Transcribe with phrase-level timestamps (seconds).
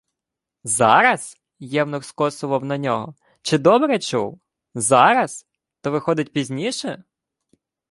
[0.63, 1.37] «Зараз»?
[1.59, 3.15] Євнух скосував на нього.
[3.41, 4.39] Чи добре чув?
[4.75, 5.47] Зараз?
[5.81, 7.03] То виходить, пізніше?